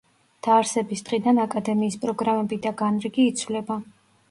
[0.45, 3.81] დაარსების დღიდან აკადემიის პროგრამები და განრიგი იცვლება.